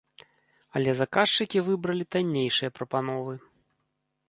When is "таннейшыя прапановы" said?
2.17-3.39